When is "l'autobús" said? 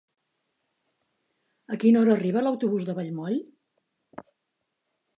2.47-2.91